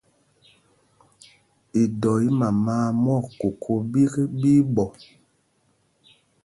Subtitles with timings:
[1.81, 4.85] Idɔ í mama a mwɔk koko ɓîk, ɓí í ɓɔ.